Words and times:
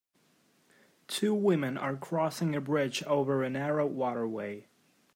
Two 1.07 1.35
women 1.35 1.77
are 1.77 1.95
crossing 1.95 2.55
a 2.55 2.59
bridge 2.59 3.03
over 3.03 3.43
a 3.43 3.51
narrow 3.51 3.85
waterway. 3.85 4.67